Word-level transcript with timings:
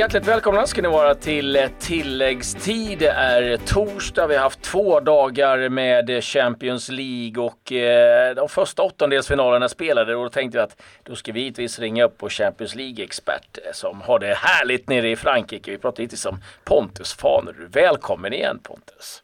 Hjärtligt 0.00 0.28
välkomna 0.28 0.66
ska 0.66 0.82
ni 0.82 0.88
vara 0.88 1.14
till 1.14 1.68
tilläggstid. 1.78 2.98
Det 2.98 3.08
är 3.08 3.56
torsdag. 3.56 4.26
Vi 4.26 4.34
har 4.34 4.42
haft 4.42 4.62
två 4.62 5.00
dagar 5.00 5.68
med 5.68 6.24
Champions 6.24 6.88
League 6.88 7.44
och 7.44 7.72
eh, 7.72 8.34
de 8.34 8.48
första 8.48 8.82
åttondelsfinalerna 8.82 9.68
spelade 9.68 10.16
och 10.16 10.24
då 10.24 10.30
tänkte 10.30 10.58
jag 10.58 10.64
att 10.64 10.82
då 11.02 11.14
ska 11.14 11.32
vi 11.32 11.40
givetvis 11.40 11.78
ringa 11.78 12.04
upp 12.04 12.16
vår 12.18 12.28
Champions 12.28 12.74
League-expert 12.74 13.58
som 13.72 14.00
har 14.00 14.18
det 14.18 14.34
härligt 14.34 14.88
nere 14.88 15.10
i 15.10 15.16
Frankrike. 15.16 15.70
Vi 15.70 15.78
pratar 15.78 16.02
lite 16.02 16.28
om 16.28 16.36
Pontus 16.64 17.14
Fanerud. 17.14 17.72
Välkommen 17.72 18.32
igen 18.32 18.58
Pontus! 18.62 19.22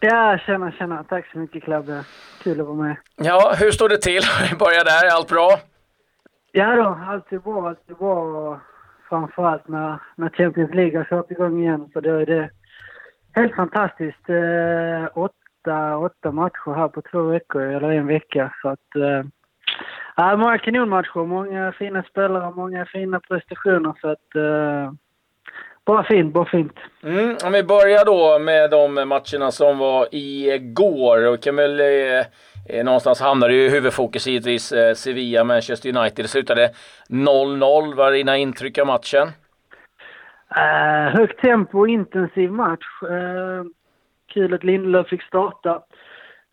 Ja, 0.00 0.38
tjena, 0.38 0.72
tjena. 0.72 1.04
Tack 1.04 1.26
så 1.32 1.38
mycket 1.38 1.64
Klabbe. 1.64 2.04
Kul 2.42 2.60
att 2.60 2.66
vara 2.66 2.76
med. 2.76 2.96
Ja, 3.16 3.54
hur 3.58 3.70
står 3.70 3.88
det 3.88 3.98
till? 3.98 4.22
Vi 4.50 4.56
börjar 4.64 4.84
där. 4.84 5.16
Allt 5.16 5.28
bra? 5.28 5.58
Ja 6.52 6.76
då, 6.76 6.98
allt 7.08 7.32
är 7.32 7.38
bra. 7.38 7.68
Allt 7.68 7.90
är 7.90 7.94
bra 7.94 8.60
framförallt 9.08 9.68
när, 9.68 9.98
när 10.16 10.28
Champions 10.28 10.74
League 10.74 10.98
har 10.98 11.04
kört 11.04 11.30
igång 11.30 11.62
igen. 11.62 11.90
Så 11.92 12.00
då 12.00 12.10
är 12.14 12.26
det 12.26 12.50
helt 13.34 13.54
fantastiskt. 13.54 14.28
Eh, 14.28 15.18
åtta, 15.18 15.96
åtta 15.96 16.32
matcher 16.32 16.74
här 16.74 16.88
på 16.88 17.02
två 17.02 17.22
veckor, 17.22 17.62
eller 17.62 17.90
en 17.90 18.06
vecka. 18.06 18.54
Så 18.62 18.68
att, 18.68 18.96
eh, 20.16 20.36
många 20.36 20.58
kanonmatcher, 20.58 21.24
många 21.24 21.72
fina 21.72 22.02
spelare, 22.02 22.50
många 22.50 22.86
fina 22.86 23.20
prestationer. 23.20 23.94
Så 24.00 24.08
att, 24.08 24.34
eh, 24.34 24.92
bara 25.86 26.04
fint, 26.04 26.34
bara 26.34 26.44
fint. 26.44 26.76
Mm, 27.02 27.36
om 27.44 27.52
vi 27.52 27.62
börjar 27.62 28.04
då 28.04 28.38
med 28.38 28.70
de 28.70 28.94
matcherna 28.94 29.50
som 29.50 29.78
var 29.78 30.08
igår. 30.12 31.28
Och 31.28 31.42
kan 31.42 31.56
väl 31.56 31.80
eh, 31.80 32.26
någonstans 32.84 33.20
hamnade 33.20 33.54
ju 33.54 33.68
huvudfokus 33.68 34.26
givetvis 34.26 34.72
eh, 34.72 34.94
Sevilla, 34.94 35.44
Manchester 35.44 35.96
United. 35.96 36.24
Det 36.24 36.28
slutade 36.28 36.70
0-0. 37.08 37.94
Vad 37.94 38.08
är 38.08 38.12
dina 38.12 38.36
intryck 38.36 38.78
av 38.78 38.86
matchen? 38.86 39.28
Uh, 40.56 41.18
högt 41.18 41.40
tempo 41.40 41.78
och 41.78 41.88
intensiv 41.88 42.52
match. 42.52 43.02
Uh, 43.02 43.64
kul 44.26 44.54
att 44.54 44.64
Lindelöf 44.64 45.08
fick 45.08 45.22
starta. 45.22 45.82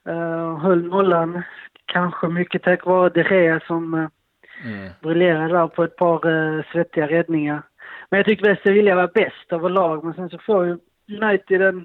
Uh, 0.09 0.57
höll 0.57 0.83
nollan. 0.83 1.43
Kanske 1.85 2.27
mycket 2.27 2.63
tack 2.63 2.85
vare 2.85 3.09
De 3.09 3.23
Gea 3.23 3.59
som 3.59 3.93
uh, 3.93 4.07
mm. 4.65 4.89
briljerade 5.01 5.53
där 5.53 5.67
på 5.67 5.83
ett 5.83 5.95
par 5.95 6.27
uh, 6.27 6.63
svettiga 6.71 7.07
räddningar. 7.07 7.61
Men 8.09 8.17
jag 8.17 8.25
tyckte 8.25 8.49
väl 8.49 8.57
Sevilla 8.63 8.95
var 8.95 9.11
bäst 9.13 9.51
överlag. 9.51 10.03
Men 10.03 10.13
sen 10.13 10.29
så 10.29 10.37
får 10.37 10.79
United 11.21 11.61
en 11.61 11.77
eh, 11.77 11.83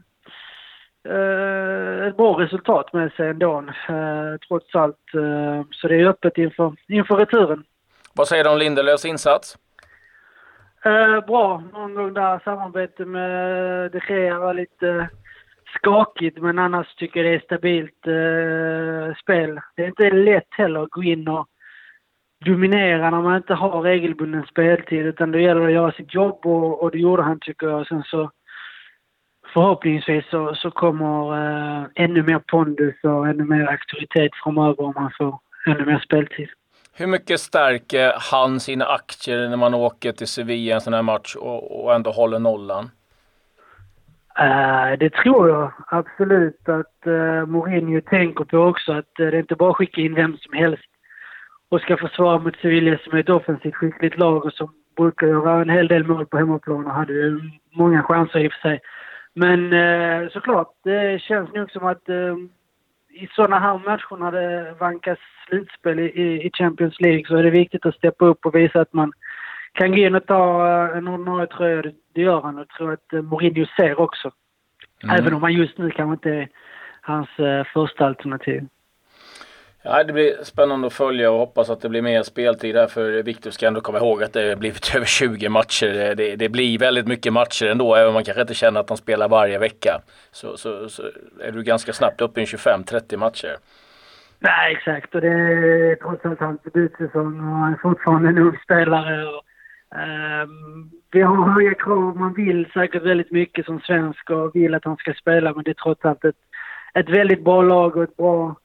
ett 2.08 2.16
bra 2.16 2.40
resultat 2.40 2.92
med 2.92 3.12
sig 3.12 3.28
ändå, 3.28 3.58
eh, 3.88 4.36
trots 4.48 4.74
allt. 4.74 5.14
Eh, 5.14 5.66
så 5.70 5.88
det 5.88 5.94
är 5.94 6.06
öppet 6.06 6.38
inför, 6.38 6.72
inför 6.88 7.16
returen. 7.16 7.64
Vad 8.14 8.28
säger 8.28 8.44
du 8.44 8.50
om 8.50 8.58
Lindelöfs 8.58 9.04
insats? 9.04 9.58
Eh, 10.84 11.26
bra. 11.26 11.62
Någon 11.72 11.94
gång 11.94 12.14
där 12.14 12.40
samarbete 12.44 13.04
med 13.04 13.92
De 13.92 14.00
Gea 14.08 14.38
var 14.38 14.54
lite 14.54 15.08
skakigt, 15.74 16.38
men 16.38 16.58
annars 16.58 16.94
tycker 16.94 17.24
jag 17.24 17.32
det 17.32 17.36
är 17.36 17.40
stabilt 17.40 18.06
eh, 18.06 19.16
spel. 19.22 19.60
Det 19.76 19.82
är 19.82 19.86
inte 19.86 20.10
lätt 20.10 20.48
heller 20.50 20.82
att 20.82 20.90
gå 20.90 21.02
in 21.02 21.28
och 21.28 21.46
dominera 22.44 23.10
när 23.10 23.22
man 23.22 23.36
inte 23.36 23.54
har 23.54 23.82
regelbunden 23.82 24.46
speltid, 24.46 25.06
utan 25.06 25.32
det 25.32 25.42
gäller 25.42 25.66
att 25.66 25.72
göra 25.72 25.92
sitt 25.92 26.14
jobb 26.14 26.46
och, 26.46 26.82
och 26.82 26.90
det 26.90 26.98
gjorde 26.98 27.22
han 27.22 27.40
tycker 27.40 27.68
jag. 27.68 27.86
Sen 27.86 28.02
så 28.02 28.30
förhoppningsvis 29.52 30.24
så, 30.30 30.54
så 30.54 30.70
kommer 30.70 31.32
eh, 31.32 31.86
ännu 31.94 32.22
mer 32.22 32.38
pondus 32.38 32.94
och 33.02 33.28
ännu 33.28 33.44
mer 33.44 33.66
auktoritet 33.66 34.30
framöver 34.44 34.80
om 34.80 34.92
han 34.96 35.10
får 35.18 35.38
ännu 35.66 35.84
mer 35.84 35.98
speltid. 35.98 36.48
Hur 36.94 37.06
mycket 37.06 37.40
stärker 37.40 38.12
han 38.32 38.60
sina 38.60 38.84
aktier 38.84 39.48
när 39.48 39.56
man 39.56 39.74
åker 39.74 40.12
till 40.12 40.26
Sevilla 40.26 40.74
en 40.74 40.80
sån 40.80 40.92
här 40.92 41.02
match 41.02 41.36
och, 41.36 41.84
och 41.84 41.94
ändå 41.94 42.10
håller 42.10 42.38
nollan? 42.38 42.90
Uh, 44.40 44.98
det 44.98 45.10
tror 45.10 45.48
jag 45.48 45.72
absolut 45.86 46.68
att 46.68 47.06
uh, 47.06 47.46
Mourinho 47.46 48.00
tänker 48.00 48.44
på 48.44 48.58
också. 48.58 48.92
Att 48.92 49.20
uh, 49.20 49.26
det 49.26 49.36
är 49.36 49.40
inte 49.40 49.54
bara 49.54 49.70
att 49.70 49.76
skicka 49.76 50.00
in 50.00 50.14
vem 50.14 50.36
som 50.36 50.52
helst 50.52 50.84
och 51.68 51.80
ska 51.80 51.96
försvara 51.96 52.38
mot 52.38 52.56
Sevilla 52.56 52.98
som 52.98 53.12
är 53.12 53.20
ett 53.20 53.28
offensivt 53.28 53.74
skickligt 53.74 54.18
lag 54.18 54.44
och 54.44 54.52
som 54.52 54.74
brukar 54.96 55.26
göra 55.26 55.62
en 55.62 55.70
hel 55.70 55.88
del 55.88 56.06
mål 56.06 56.26
på 56.26 56.38
hemmaplan 56.38 56.86
och 56.86 56.92
hade 56.92 57.12
ju 57.12 57.40
många 57.72 58.02
chanser 58.02 58.38
i 58.38 58.48
och 58.48 58.52
för 58.52 58.68
sig. 58.68 58.80
Men 59.38 59.72
eh, 59.72 60.30
såklart, 60.30 60.68
det 60.84 61.22
känns 61.22 61.52
nog 61.54 61.70
som 61.70 61.86
att 61.86 62.08
eh, 62.08 62.36
i 63.10 63.28
sådana 63.32 63.58
här 63.58 63.78
matcher 63.78 64.16
när 64.16 64.32
det 64.32 64.74
vankas 64.80 65.18
slutspel 65.46 65.98
i, 65.98 66.46
i 66.46 66.50
Champions 66.54 67.00
League 67.00 67.24
så 67.26 67.36
är 67.36 67.42
det 67.42 67.50
viktigt 67.50 67.86
att 67.86 67.94
steppa 67.94 68.24
upp 68.24 68.46
och 68.46 68.54
visa 68.54 68.80
att 68.80 68.92
man 68.92 69.12
kan 69.72 69.90
gå 69.90 69.96
in 69.96 70.14
och 70.14 70.26
ta 70.26 70.68
eh, 70.68 70.98
en 70.98 71.08
ordinarie 71.08 71.46
tröja. 71.46 71.82
Det, 72.12 72.20
gör 72.20 72.40
han 72.40 72.58
och 72.58 72.68
tror 72.68 72.92
att 72.92 73.12
eh, 73.12 73.22
Mourinho 73.22 73.66
ser 73.76 74.00
också. 74.00 74.30
Mm. 75.02 75.16
Även 75.16 75.34
om 75.34 75.42
han 75.42 75.52
just 75.52 75.78
nu 75.78 75.90
kanske 75.90 76.12
inte 76.12 76.30
är 76.30 76.48
hans 77.00 77.38
eh, 77.38 77.64
första 77.74 78.06
alternativ. 78.06 78.66
Ja, 79.82 80.04
det 80.04 80.12
blir 80.12 80.44
spännande 80.44 80.86
att 80.86 80.92
följa 80.92 81.30
och 81.30 81.38
hoppas 81.38 81.70
att 81.70 81.80
det 81.80 81.88
blir 81.88 82.02
mer 82.02 82.22
speltid 82.22 82.76
här 82.76 82.86
för 82.86 83.22
Viktor 83.22 83.50
ska 83.50 83.66
ändå 83.66 83.80
komma 83.80 83.98
ihåg 83.98 84.22
att 84.22 84.32
det 84.32 84.48
har 84.48 84.56
blivit 84.56 84.92
över 84.96 85.06
20 85.06 85.48
matcher. 85.48 86.14
Det, 86.14 86.36
det, 86.36 86.48
blir 86.48 86.78
väldigt 86.78 87.06
mycket 87.06 87.32
matcher 87.32 87.66
ändå, 87.66 87.94
även 87.94 88.08
om 88.08 88.14
man 88.14 88.24
kanske 88.24 88.40
inte 88.40 88.54
känner 88.54 88.80
att 88.80 88.88
han 88.88 88.98
spelar 88.98 89.28
varje 89.28 89.58
vecka. 89.58 90.00
Så, 90.30 90.56
så, 90.56 90.88
så 90.88 91.02
är 91.40 91.52
du 91.52 91.62
ganska 91.62 91.92
snabbt 91.92 92.20
uppe 92.20 92.40
i 92.40 92.44
25-30 92.44 93.16
matcher. 93.16 93.56
Nej, 94.38 94.72
exakt. 94.72 95.14
Och 95.14 95.20
det 95.20 95.28
är 95.28 95.94
trots 95.94 96.24
allt 96.24 96.40
hans 96.40 96.62
debutsäsong 96.62 97.40
och 97.40 97.56
han 97.56 97.72
är 97.72 97.78
fortfarande 97.82 98.28
en 98.28 98.38
ung 98.38 98.58
spelare. 98.64 99.26
Och, 99.26 99.44
um, 100.42 100.90
vi 101.10 101.22
har 101.22 101.50
höga 101.50 101.74
krav. 101.74 102.16
Man 102.16 102.34
vill 102.34 102.70
säkert 102.74 103.02
väldigt 103.02 103.30
mycket 103.30 103.66
som 103.66 103.80
svensk 103.80 104.30
och 104.30 104.54
vill 104.54 104.74
att 104.74 104.84
han 104.84 104.96
ska 104.96 105.12
spela, 105.14 105.54
men 105.54 105.64
det 105.64 105.70
är 105.70 105.74
trots 105.74 106.04
allt 106.04 106.24
ett, 106.24 106.36
ett 106.94 107.08
väldigt 107.08 107.44
bra 107.44 107.62
lag 107.62 107.96
och 107.96 108.02
ett 108.02 108.16
bra 108.16 108.56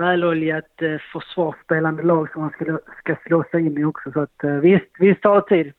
väloljat 0.00 0.82
eh, 0.82 0.98
försvarsspelande 1.12 2.02
lag 2.02 2.32
som 2.32 2.42
man 2.42 2.50
ska, 2.50 2.78
ska 2.98 3.16
slå 3.26 3.44
sig 3.50 3.66
in 3.66 3.78
i 3.78 3.84
också. 3.84 4.12
Så 4.12 4.20
att, 4.20 4.44
eh, 4.44 4.50
visst, 4.50 4.90
visst 4.98 5.22
tar 5.22 5.34
det 5.34 5.56
tid. 5.56 5.72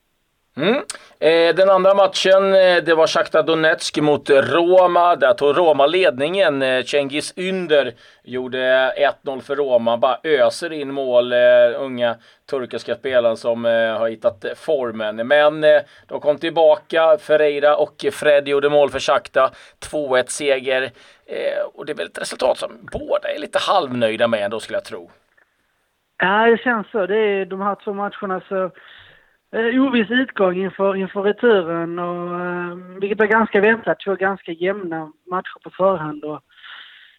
Mm. 0.58 0.82
Eh, 1.20 1.56
den 1.56 1.70
andra 1.70 1.94
matchen, 1.94 2.54
eh, 2.54 2.84
det 2.84 2.96
var 2.96 3.08
Shakhtar 3.08 3.44
Donetsk 3.44 3.98
mot 3.98 4.30
Roma. 4.30 5.16
Där 5.16 5.34
tog 5.34 5.58
Roma 5.58 5.86
ledningen. 5.86 6.62
Eh, 6.62 6.84
Cengiz 6.84 7.34
Ynder 7.38 7.94
gjorde 8.24 8.94
1-0 8.98 9.42
för 9.42 9.56
Roma. 9.56 9.98
Bara 9.98 10.20
öser 10.24 10.74
in 10.74 10.94
mål, 10.94 11.34
eh, 11.34 11.40
unga 11.78 12.16
turkiska 12.50 12.96
spelaren 12.96 13.38
som 13.38 13.66
eh, 13.66 13.72
har 13.72 14.10
hittat 14.10 14.46
eh, 14.46 14.54
formen. 14.56 15.28
Men 15.28 15.64
eh, 15.64 15.82
de 16.08 16.20
kom 16.20 16.38
tillbaka. 16.38 17.18
Ferreira 17.18 17.76
och 17.76 18.06
Fred 18.12 18.48
gjorde 18.48 18.70
mål 18.70 18.90
för 18.90 19.00
Shakhtar. 19.00 19.50
2-1 19.92 20.24
seger. 20.28 20.82
Eh, 21.26 21.66
och 21.74 21.86
det 21.86 21.92
är 21.92 21.98
väl 21.98 22.08
ett 22.08 22.22
resultat 22.22 22.58
som 22.58 22.72
båda 22.92 23.30
är 23.36 23.40
lite 23.40 23.60
halvnöjda 23.60 24.28
med 24.28 24.44
ändå 24.44 24.60
skulle 24.60 24.78
jag 24.78 24.86
tro. 24.86 25.12
Ja, 26.18 26.46
det 26.46 26.58
känns 26.58 26.88
så. 26.92 27.06
Det 27.06 27.18
är 27.18 27.46
de 27.46 27.62
här 27.62 27.76
två 27.84 27.94
matcherna 27.94 28.42
så 28.50 28.72
eh, 29.56 29.82
oviss 29.82 30.12
utgång 30.12 30.56
inför, 30.56 30.96
inför 30.96 31.22
returen, 31.22 32.00
och, 32.00 32.40
eh, 32.46 32.76
vilket 33.02 33.20
var 33.20 33.26
ganska 33.26 33.62
väntat. 33.62 34.00
Två 34.00 34.16
ganska 34.16 34.52
jämna 34.52 35.12
matcher 35.32 35.60
på 35.64 35.70
förhand. 35.70 36.24
Och, 36.24 36.42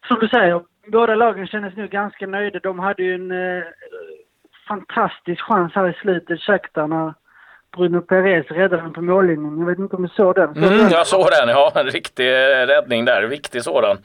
som 0.08 0.18
du 0.20 0.28
säger, 0.28 0.62
båda 0.86 1.14
lagen 1.14 1.46
kändes 1.46 1.76
nu 1.76 1.88
ganska 1.88 2.26
nöjda. 2.26 2.58
De 2.58 2.78
hade 2.78 3.02
ju 3.02 3.14
en 3.14 3.30
eh, 3.30 3.64
fantastisk 4.68 5.42
chans 5.42 5.72
här 5.74 5.88
i 5.88 5.92
slutet, 5.92 6.40
Shakhtar, 6.40 6.86
när 6.86 7.14
Bruno 7.76 8.00
Perez 8.00 8.46
räddade 8.46 8.82
den 8.82 8.92
på 8.92 9.02
mållinjen. 9.02 9.58
Jag 9.58 9.66
vet 9.66 9.78
inte 9.78 9.96
om 9.96 10.02
du 10.02 10.08
såg 10.08 10.34
den? 10.34 10.54
Så 10.54 10.60
mm, 10.60 10.78
den? 10.78 10.90
jag 10.90 11.06
såg 11.06 11.26
den, 11.40 11.48
ja. 11.48 11.72
En 11.74 11.86
riktig 11.86 12.30
räddning 12.68 13.04
där. 13.04 13.22
Viktig 13.22 13.62
sådan. 13.62 13.98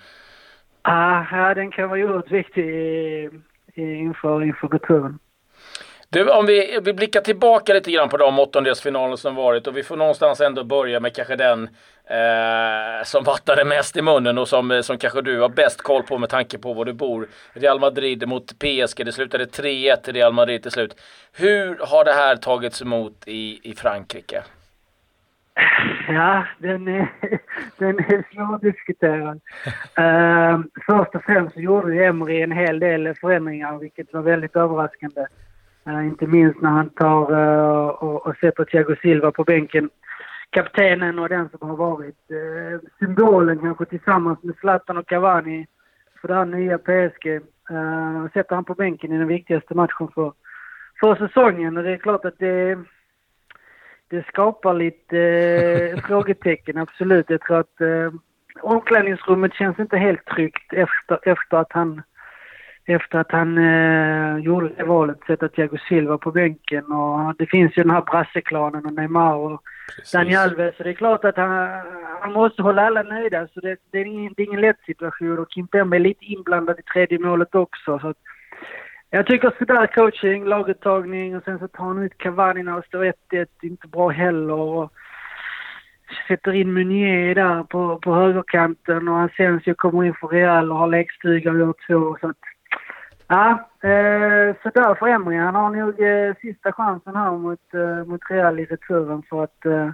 Ah, 0.82 1.26
ja, 1.32 1.54
den 1.54 1.72
kan 1.72 1.90
vara 1.90 2.00
oerhört 2.00 2.32
viktig 2.32 3.30
inför, 3.76 4.44
inför 4.44 4.68
returen. 4.68 5.20
Du, 6.14 6.30
om 6.30 6.46
vi, 6.46 6.80
vi 6.84 6.94
blickar 6.94 7.22
tillbaka 7.22 7.74
lite 7.74 7.92
grann 7.92 8.10
på 8.10 8.18
de 8.18 8.40
åttondelsfinaler 8.40 9.16
som 9.16 9.36
varit 9.36 9.68
och 9.68 9.78
vi 9.78 9.84
får 9.84 9.98
någonstans 9.98 10.42
ändå 10.42 10.64
börja 10.64 11.00
med 11.00 11.16
kanske 11.16 11.36
den 11.36 11.64
eh, 12.06 13.04
som 13.04 13.24
vattnade 13.24 13.66
mest 13.66 13.98
i 13.98 14.02
munnen 14.02 14.38
och 14.38 14.48
som, 14.48 14.84
som 14.84 14.98
kanske 14.98 15.22
du 15.22 15.40
har 15.40 15.50
bäst 15.50 15.82
koll 15.82 16.04
på 16.04 16.18
med 16.18 16.30
tanke 16.30 16.58
på 16.58 16.74
var 16.74 16.86
du 16.86 16.94
bor. 16.94 17.28
Real 17.54 17.80
Madrid 17.80 18.28
mot 18.28 18.60
PSG. 18.60 19.06
Det 19.06 19.12
slutade 19.12 19.46
3-1 19.46 19.96
till 19.96 20.14
Real 20.14 20.34
Madrid 20.34 20.62
till 20.62 20.72
slut. 20.72 21.02
Hur 21.38 21.78
har 21.82 22.06
det 22.06 22.14
här 22.14 22.36
tagits 22.36 22.82
emot 22.82 23.24
i, 23.26 23.72
i 23.72 23.76
Frankrike? 23.76 24.44
Ja, 26.08 26.48
den 26.58 26.88
är, 26.88 27.12
den 27.78 28.00
är 28.00 28.34
svårdiskuterad. 28.34 29.42
uh, 30.00 30.66
först 30.86 31.16
och 31.16 31.24
främst 31.24 31.54
så 31.54 31.60
gjorde 31.60 31.96
ju 31.96 32.04
Emery 32.04 32.42
en 32.42 32.52
hel 32.52 32.80
del 32.80 33.16
förändringar, 33.16 33.78
vilket 33.78 34.14
var 34.14 34.22
väldigt 34.22 34.56
överraskande. 34.56 35.26
Uh, 35.88 36.08
inte 36.08 36.28
minst 36.28 36.62
när 36.62 36.70
han 36.70 36.90
tar 36.90 37.32
uh, 37.32 37.88
och, 37.88 38.28
och 38.28 38.36
sätter 38.36 38.64
Thiago 38.64 38.96
Silva 39.02 39.32
på 39.32 39.44
bänken. 39.44 39.90
Kaptenen 40.50 41.20
och 41.20 41.30
den 41.30 41.50
som 41.50 41.70
har 41.70 41.76
varit 41.76 42.32
uh, 42.32 42.80
symbolen 43.00 43.60
kanske 43.60 43.86
tillsammans 43.86 44.44
med 44.44 44.56
Zlatan 44.56 44.98
och 44.98 45.08
Cavani 45.08 45.68
för 46.22 46.28
det 46.28 46.34
här 46.34 46.46
nya 46.46 46.78
PSG. 46.78 47.28
Uh, 47.72 48.28
sätter 48.34 48.56
han 48.56 48.66
på 48.66 48.74
bänken 48.74 49.12
i 49.12 49.18
den 49.18 49.28
viktigaste 49.28 49.76
matchen 49.76 50.08
för, 50.16 50.34
för 51.00 51.16
säsongen 51.16 51.78
och 51.78 51.84
det 51.84 51.92
är 51.92 51.98
klart 51.98 52.26
att 52.26 52.40
det 52.40 52.78
det 54.14 54.28
skapar 54.28 54.74
lite 54.74 55.20
eh, 55.20 56.00
frågetecken, 56.08 56.78
absolut. 56.78 57.30
Jag 57.30 57.42
tror 57.42 57.60
att 57.60 57.82
eh, 57.82 58.12
omklädningsrummet 58.62 59.54
känns 59.54 59.80
inte 59.80 59.98
helt 59.98 60.26
tryggt 60.26 60.74
efter, 60.74 61.20
efter 61.32 61.58
att 61.58 61.72
han 61.72 62.02
efter 62.86 63.18
att 63.18 63.32
han 63.32 63.58
eh, 63.58 64.38
gjorde 64.38 64.70
det 64.70 64.84
valet, 64.84 65.18
sätta 65.28 65.48
Thiago 65.48 65.78
Silva 65.88 66.18
på 66.18 66.32
bänken. 66.32 66.86
Och 66.86 67.36
det 67.38 67.46
finns 67.46 67.78
ju 67.78 67.84
den 67.84 67.92
här 67.92 68.02
brasseklanen 68.02 68.86
och 68.86 68.94
Neymar 68.94 69.36
och 69.36 69.64
Precis. 69.96 70.12
Dani 70.12 70.36
Alves. 70.36 70.78
Så 70.78 70.84
det 70.84 70.90
är 70.90 70.94
klart 70.94 71.26
att 71.26 71.38
han, 71.38 71.82
han 72.22 72.34
måste 72.34 72.62
hålla 72.62 72.86
alla 72.86 73.04
nöjda. 73.04 73.48
Så 73.54 73.60
det, 73.60 73.78
det, 73.92 73.98
är 73.98 74.06
ingen, 74.06 74.34
det 74.38 74.44
är 74.44 74.48
ingen 74.48 74.62
lätt 74.62 74.82
situation. 74.86 75.40
Och 75.40 75.50
Kim 75.50 75.68
Pembe 75.68 75.98
är 75.98 76.00
lite 76.00 76.26
inblandad 76.26 76.80
i 76.80 76.84
tredje 76.84 77.20
målet 77.20 77.56
också. 77.56 78.00
Så 78.00 78.08
att, 78.08 78.18
jag 79.10 79.26
tycker 79.26 79.54
sådär 79.60 79.88
coaching, 79.88 80.46
laguttagning 80.46 81.36
och 81.36 81.44
sen 81.44 81.60
så 81.60 81.68
tar 81.68 81.84
han 81.84 82.04
ut 82.04 82.18
Cavani 82.18 82.64
när 82.64 82.76
det 82.76 82.88
står 82.88 83.14
1-1. 83.32 83.46
Inte 83.62 83.88
bra 83.88 84.10
heller. 84.10 84.54
Och 84.54 84.94
sätter 86.28 86.54
in 86.54 86.74
Meunier 86.74 87.36
där 87.36 87.64
på, 87.64 88.00
på 88.00 88.16
högerkanten 88.16 89.08
och 89.08 89.22
Asensio 89.22 89.74
kommer 89.74 90.04
in 90.04 90.14
för 90.14 90.28
Real 90.28 90.72
och 90.72 90.78
har 90.78 90.88
lekstuga 90.88 91.52
och 91.52 91.60
gör 91.60 91.74
två. 91.88 92.18
Så 92.22 92.30
att, 92.30 92.38
Ja, 93.34 93.50
eh, 93.90 94.56
så 94.64 94.70
där 94.70 94.96
för 94.96 95.08
Emry. 95.08 95.38
Han 95.38 95.56
har 95.56 95.70
nog 95.70 96.02
eh, 96.02 96.36
sista 96.42 96.72
chansen 96.72 97.16
här 97.16 97.32
mot, 97.32 97.74
eh, 97.74 98.06
mot 98.06 98.22
Real 98.30 98.60
i 98.60 98.66
returen 98.66 99.24
för 99.30 99.44
att, 99.44 99.66
eh, 99.66 99.90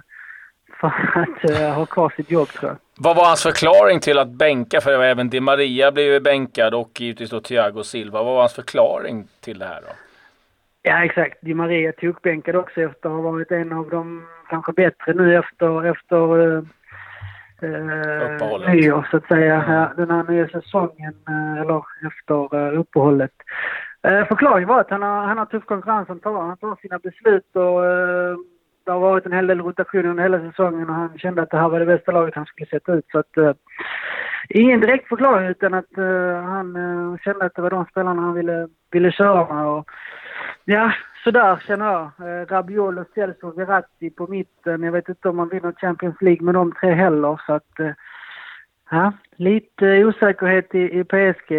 för 0.80 0.92
att 1.14 1.50
eh, 1.50 1.74
ha 1.74 1.86
kvar 1.86 2.12
sitt 2.16 2.30
jobb 2.30 2.48
tror 2.48 2.70
jag. 2.70 2.78
Vad 2.98 3.16
var 3.16 3.24
hans 3.24 3.42
förklaring 3.42 4.00
till 4.00 4.18
att 4.18 4.28
bänka? 4.28 4.80
För 4.80 5.02
även 5.02 5.30
Di 5.30 5.40
Maria 5.40 5.92
blev 5.92 6.06
ju 6.06 6.20
bänkad 6.20 6.74
och 6.74 7.00
givetvis 7.00 7.30
då 7.30 7.40
Thiago 7.40 7.82
Silva. 7.82 8.22
Vad 8.22 8.34
var 8.34 8.40
hans 8.40 8.54
förklaring 8.54 9.28
till 9.40 9.58
det 9.58 9.66
här 9.66 9.80
då? 9.80 9.92
Ja 10.82 11.04
exakt. 11.04 11.38
Di 11.40 11.54
Maria 11.54 11.92
tog 11.92 12.14
bänkad 12.22 12.56
också 12.56 12.80
efter 12.80 13.08
att 13.08 13.14
ha 13.14 13.20
varit 13.20 13.50
en 13.50 13.72
av 13.72 13.90
de 13.90 14.26
kanske 14.48 14.72
bättre 14.72 15.14
nu 15.14 15.38
efter, 15.38 15.86
efter 15.86 16.62
eh, 17.62 17.74
eh, 17.74 18.72
nyår 18.72 19.08
så 19.10 19.16
att 19.16 19.28
säga. 19.28 19.64
Ja, 19.68 19.92
den 19.96 20.10
här 20.10 20.24
nya 20.28 20.48
säsongen, 20.48 21.14
eh, 21.28 21.60
eller 21.60 21.82
efter 22.06 22.56
eh, 22.56 22.80
uppehållet. 22.80 23.32
Eh, 24.02 24.26
förklaringen 24.26 24.68
var 24.68 24.80
att 24.80 24.90
han 24.90 25.02
har, 25.02 25.24
han 25.24 25.38
har 25.38 25.46
tuff 25.46 25.64
konkurrens, 25.64 26.08
han 26.08 26.20
tar, 26.20 26.42
han 26.42 26.56
tar 26.56 26.76
sina 26.82 26.98
beslut 26.98 27.56
och 27.56 27.86
eh, 27.86 28.36
det 28.84 28.92
har 28.92 29.00
varit 29.00 29.26
en 29.26 29.32
hel 29.32 29.46
del 29.46 29.60
rotation 29.60 30.06
under 30.06 30.22
hela 30.22 30.50
säsongen 30.50 30.88
och 30.88 30.94
han 30.94 31.18
kände 31.18 31.42
att 31.42 31.50
det 31.50 31.56
här 31.56 31.68
var 31.68 31.80
det 31.80 31.86
bästa 31.86 32.12
laget 32.12 32.34
han 32.34 32.46
skulle 32.46 32.66
sätta 32.66 32.92
ut. 32.92 33.06
Så 33.12 33.18
att, 33.18 33.36
eh, 33.36 33.52
ingen 34.48 34.80
direkt 34.80 35.08
förklaring 35.08 35.48
utan 35.48 35.74
att 35.74 35.98
eh, 35.98 36.42
han 36.42 36.76
eh, 36.76 37.18
kände 37.18 37.44
att 37.44 37.54
det 37.54 37.62
var 37.62 37.70
de 37.70 37.84
spelarna 37.84 38.22
han 38.22 38.34
ville, 38.34 38.68
ville 38.90 39.12
köra 39.12 39.54
med. 39.54 39.66
Och, 39.66 39.90
ja, 40.64 40.92
sådär 41.24 41.62
känner 41.66 42.02
eh, 42.02 42.26
jag. 42.26 42.52
Rabiol 42.52 42.98
och 42.98 43.06
Celso 43.14 43.48
och 43.48 43.58
Verratti 43.58 44.10
på 44.10 44.26
mitten. 44.26 44.82
Jag 44.82 44.92
vet 44.92 45.08
inte 45.08 45.28
om 45.28 45.36
man 45.36 45.48
vinner 45.48 45.72
Champions 45.72 46.16
League 46.20 46.44
med 46.44 46.54
de 46.54 46.72
tre 46.72 46.94
heller. 46.94 47.40
Så 47.46 47.52
att, 47.52 47.80
eh, 47.80 47.92
ja, 48.90 49.12
lite 49.36 50.04
osäkerhet 50.04 50.74
i, 50.74 50.98
i 50.98 51.04
PSG. 51.04 51.52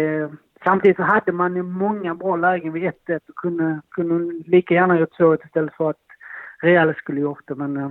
Samtidigt 0.64 0.96
så 0.96 1.02
hade 1.02 1.32
man 1.32 1.56
ju 1.56 1.62
många 1.62 2.14
bra 2.14 2.36
lägen 2.36 2.72
vid 2.72 2.82
1-1 2.82 3.20
och 3.28 3.34
kunde, 3.34 3.80
kunde 3.90 4.44
lika 4.46 4.74
gärna 4.74 4.98
gjort 4.98 5.18
2-1 5.18 5.46
istället 5.46 5.74
för 5.74 5.90
att 5.90 5.96
Real 6.62 6.94
skulle 6.94 7.20
gjort 7.20 7.42
det. 7.46 7.54
Men 7.54 7.76
äh, 7.76 7.90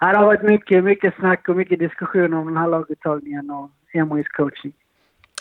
det 0.00 0.16
har 0.16 0.24
varit 0.24 0.42
mycket, 0.42 0.84
mycket 0.84 1.14
snack 1.14 1.48
och 1.48 1.56
mycket 1.56 1.78
diskussioner 1.78 2.36
om 2.36 2.46
den 2.46 2.56
här 2.56 2.68
laguttagningen 2.68 3.50
och 3.50 3.70
Emrys 3.92 4.28
coaching. 4.28 4.72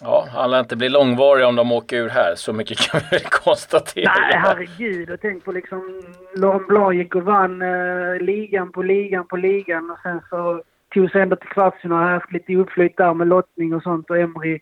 Ja, 0.02 0.28
han 0.32 0.52
lär 0.52 0.60
inte 0.60 0.76
bli 0.76 0.90
långvarig 0.90 1.46
om 1.46 1.56
de 1.56 1.72
åker 1.72 1.98
ur 1.98 2.10
här. 2.10 2.36
Så 2.36 2.54
mycket 2.54 2.78
kan 2.92 3.02
vi 3.12 3.18
väl 3.18 3.26
konstatera. 3.26 4.14
Nej, 4.20 4.40
herregud. 4.44 5.10
Och 5.10 5.20
tänk 5.22 5.46
på 5.46 5.52
liksom 5.52 6.02
Laurent 6.36 6.68
Blanc 6.68 6.96
gick 6.96 7.16
och 7.16 7.24
vann 7.24 7.62
eh, 7.62 8.20
ligan 8.22 8.72
på 8.72 8.82
ligan 8.82 9.28
på 9.28 9.38
ligan 9.38 9.92
och 9.92 9.98
sen 10.04 10.22
så 10.30 10.64
tog 10.94 11.12
sig 11.12 11.22
ändå 11.22 11.36
till 11.36 11.50
kvartsfinal. 11.50 12.04
Har 12.04 12.12
haft 12.12 12.32
lite 12.32 12.56
uppflytt 12.56 12.98
där 12.98 13.14
med 13.14 13.28
lottning 13.28 13.74
och 13.74 13.84
sånt 13.84 14.10
och 14.10 14.18
Emery 14.18 14.60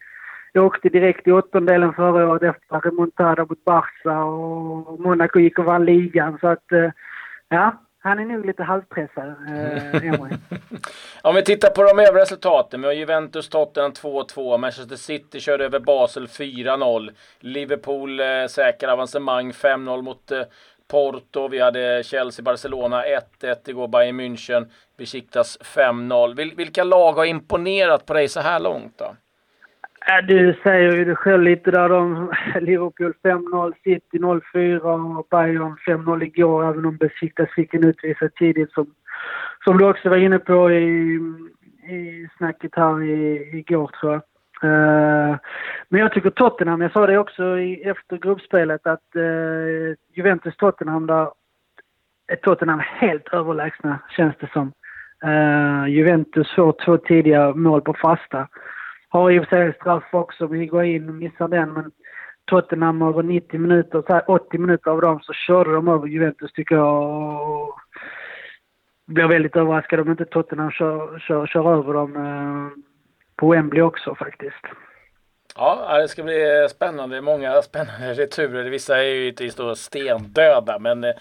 åkte 0.55 0.89
direkt 0.89 1.27
i 1.27 1.31
åttondelen 1.31 1.93
förra 1.93 2.29
året 2.29 2.43
efter 2.43 2.79
remontada 2.79 3.45
mot 3.45 3.65
Barca 3.65 4.23
och 4.23 4.99
Monaco 4.99 5.39
gick 5.39 5.59
och 5.59 5.65
vann 5.65 5.85
ligan. 5.85 6.37
Så 6.41 6.47
att, 6.47 6.71
eh, 6.71 6.91
ja, 7.49 7.81
han 8.07 8.19
är 8.19 8.25
nog 8.25 8.45
lite 8.45 8.63
halvpressad, 8.63 9.27
eh, 9.27 10.13
Om 11.21 11.35
vi 11.35 11.43
tittar 11.43 11.69
på 11.69 11.83
de 11.83 11.99
övriga 11.99 12.21
resultaten. 12.21 12.81
Vi 12.81 12.87
har 12.87 12.93
Juventus 12.93 13.49
Tottenham 13.49 13.91
2-2. 13.91 14.57
Manchester 14.57 14.95
City 14.95 15.39
körde 15.39 15.65
över 15.65 15.79
Basel 15.79 16.27
4-0. 16.27 17.09
Liverpool 17.39 18.19
eh, 18.19 18.25
säkrar 18.49 18.91
avancemang 18.91 19.51
5-0 19.51 20.01
mot 20.01 20.31
eh, 20.31 20.41
Porto. 20.87 21.47
Vi 21.47 21.59
hade 21.59 22.03
Chelsea-Barcelona 22.03 23.03
1-1 23.41 23.69
igår. 23.69 23.87
Bayern 23.87 24.19
München 24.19 24.69
besiktas 24.97 25.59
5-0. 25.59 26.35
Vil 26.35 26.55
vilka 26.55 26.83
lag 26.83 27.13
har 27.13 27.25
imponerat 27.25 28.05
på 28.05 28.13
dig 28.13 28.27
så 28.27 28.39
här 28.39 28.59
långt 28.59 28.97
då? 28.97 29.15
Äh, 30.09 30.25
du 30.27 30.55
säger 30.63 30.91
ju 30.91 31.05
det 31.05 31.15
själv 31.15 31.43
lite 31.43 31.71
där 31.71 31.91
om 31.91 32.31
Liverpool 32.61 33.13
5-0, 33.23 33.73
City 33.83 34.17
0-4 34.17 34.79
och 35.17 35.27
Bayern 35.31 35.77
5-0 35.87 36.23
igår, 36.23 36.69
även 36.69 36.85
om 36.85 36.97
Besiktas 36.97 37.49
fick 37.55 37.73
en 37.73 37.83
utvisad 37.83 38.35
tidigt 38.35 38.71
som, 38.71 38.93
som 39.63 39.77
du 39.77 39.89
också 39.89 40.09
var 40.09 40.17
inne 40.17 40.39
på 40.39 40.71
i, 40.71 41.19
i 41.89 42.29
snacket 42.37 42.71
här 42.75 43.03
i, 43.03 43.49
igår 43.57 43.87
tror 43.87 44.13
jag. 44.13 44.21
Uh, 44.63 45.37
men 45.89 46.01
jag 46.01 46.11
tycker 46.11 46.29
Tottenham, 46.29 46.81
jag 46.81 46.91
sa 46.91 47.07
det 47.07 47.17
också 47.17 47.59
i, 47.59 47.83
efter 47.83 48.17
gruppspelet 48.17 48.87
att 48.87 49.15
äh, 49.15 49.21
uh, 49.21 49.95
Juventus-Tottenham 50.13 51.07
där 51.07 51.27
är 52.27 52.35
Tottenham 52.35 52.81
helt 52.83 53.27
överlägsna 53.33 53.99
känns 54.09 54.35
det 54.39 54.49
som. 54.53 54.71
Uh, 55.25 55.89
Juventus 55.89 56.55
får 56.55 56.75
två 56.85 56.97
tidiga 56.97 57.53
mål 57.53 57.81
på 57.81 57.93
fasta. 57.93 58.47
Har 59.09 59.31
i 59.31 59.39
och 59.39 59.47
för 59.47 59.49
sig 59.49 59.73
straff 59.73 60.03
också, 60.11 60.47
vi 60.47 60.65
går 60.65 60.83
in 60.83 61.09
och 61.09 61.15
missar 61.15 61.47
den. 61.47 61.73
Men 61.73 61.91
Tottenham 62.45 63.01
över 63.01 63.23
90 63.23 63.59
minuter, 63.59 64.03
så 64.07 64.13
här 64.13 64.31
80 64.31 64.57
minuter 64.57 64.91
av 64.91 65.01
dem 65.01 65.19
så 65.19 65.33
körde 65.33 65.73
de 65.73 65.87
över 65.87 66.07
Juventus 66.07 66.53
tycker 66.53 66.75
jag. 66.75 67.51
Och 67.51 67.79
blir 69.05 69.27
väldigt 69.27 69.55
överraskad 69.55 69.99
om 69.99 70.11
inte 70.11 70.25
Tottenham 70.25 70.71
kör, 70.71 71.19
kör, 71.19 71.47
kör 71.47 71.73
över 71.73 71.93
dem 71.93 72.15
eh, 72.15 72.83
på 73.35 73.51
Wembley 73.51 73.81
också 73.81 74.15
faktiskt. 74.15 74.65
Ja, 75.59 75.97
det 76.01 76.07
ska 76.07 76.23
bli 76.23 76.67
spännande. 76.69 77.21
Många 77.21 77.61
spännande 77.61 78.13
returer. 78.13 78.63
Vissa 78.63 78.97
är 78.97 79.03
ju 79.03 79.27
inte 79.27 79.75
stendöda, 79.75 80.79
men 80.79 81.03
eh, 81.03 81.13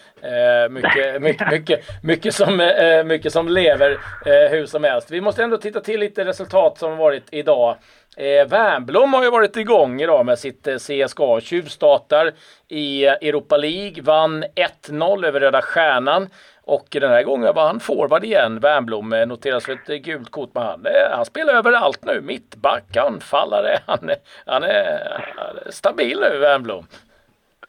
mycket, 0.70 1.22
mycket, 1.22 1.50
mycket, 1.50 1.80
mycket, 2.02 2.34
som, 2.34 2.60
eh, 2.60 3.04
mycket 3.04 3.32
som 3.32 3.48
lever 3.48 3.90
eh, 4.26 4.50
hur 4.50 4.66
som 4.66 4.84
helst. 4.84 5.10
Vi 5.10 5.20
måste 5.20 5.42
ändå 5.42 5.56
titta 5.56 5.80
till 5.80 6.00
lite 6.00 6.24
resultat 6.24 6.78
som 6.78 6.96
varit 6.96 7.24
idag. 7.30 7.76
Eh, 8.16 8.48
Wernbloom 8.48 9.12
har 9.14 9.24
ju 9.24 9.30
varit 9.30 9.56
igång 9.56 10.00
idag 10.00 10.26
med 10.26 10.38
sitt 10.38 10.66
eh, 10.66 10.76
CSKA. 10.76 11.40
Tjuvstartar 11.40 12.32
i 12.68 13.06
Europa 13.06 13.56
League, 13.56 14.02
vann 14.02 14.44
1-0 14.88 15.26
över 15.26 15.40
Röda 15.40 15.62
Stjärnan. 15.62 16.28
Och 16.66 16.86
den 16.90 17.10
här 17.10 17.22
gången 17.22 17.54
var 17.54 17.66
han 17.66 17.80
forward 17.80 18.24
igen. 18.24 18.60
Wernbloom 18.60 19.12
eh, 19.12 19.26
noteras 19.26 19.64
för 19.64 19.72
ett 19.72 19.88
eh, 19.88 19.96
gult 19.96 20.30
kort. 20.30 20.50
Men 20.54 20.62
han, 20.62 20.86
eh, 20.86 21.16
han 21.16 21.24
spelar 21.24 21.54
överallt 21.54 22.04
nu. 22.04 22.20
Mittback, 22.20 22.96
anfallare. 22.96 23.78
Han, 23.86 24.10
han 24.46 24.62
är 24.62 25.70
stabil 25.70 26.18
nu, 26.20 26.38
Wernbloom. 26.38 26.84